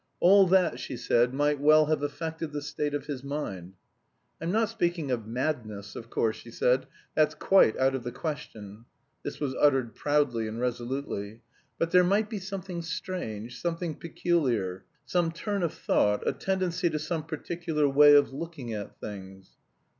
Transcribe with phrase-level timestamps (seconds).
[0.19, 3.73] All that,' she said, 'might well have affected the state of his mind.
[4.41, 8.85] I'm not speaking of madness, of course,' she said, 'that's quite out of the question!'
[9.21, 11.43] (This was uttered proudly and resolutely.)
[11.77, 16.97] 'But there might be something strange, something peculiar, some turn of thought, a tendency to
[16.97, 19.51] some particular way of looking at things.'